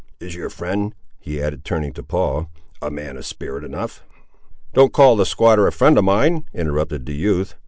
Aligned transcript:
Is 0.19 0.33
your 0.33 0.49
friend," 0.49 0.95
he 1.19 1.39
added, 1.39 1.63
turning 1.63 1.93
to 1.93 2.01
Paul, 2.01 2.49
"a 2.81 2.89
man 2.89 3.17
of 3.17 3.25
spirit 3.27 3.63
enough?" 3.63 4.03
"Don't 4.73 4.93
call 4.93 5.15
the 5.15 5.27
squatter 5.27 5.67
a 5.67 5.71
friend 5.71 5.95
of 5.95 6.03
mine!" 6.03 6.45
interrupted 6.55 7.05
the 7.05 7.13
youth. 7.13 7.53